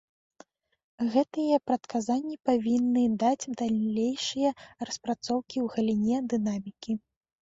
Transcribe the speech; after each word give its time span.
Гэтыя 1.15 1.57
прадказанні 1.71 2.37
павінны 2.49 3.03
даць 3.25 3.51
далейшыя 3.61 4.49
распрацоўкі 4.89 5.57
ў 5.65 5.67
галіне 5.75 6.17
дынамікі. 6.35 6.91